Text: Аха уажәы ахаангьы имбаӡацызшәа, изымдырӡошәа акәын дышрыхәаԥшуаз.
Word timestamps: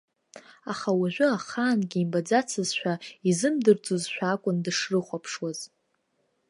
Аха 0.71 0.89
уажәы 0.99 1.27
ахаангьы 1.35 1.99
имбаӡацызшәа, 2.01 2.93
изымдырӡошәа 3.29 4.25
акәын 4.33 4.57
дышрыхәаԥшуаз. 4.63 5.59